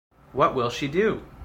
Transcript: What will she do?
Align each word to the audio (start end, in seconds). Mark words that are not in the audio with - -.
What 0.33 0.55
will 0.55 0.71
she 0.71 0.87
do? 0.87 1.21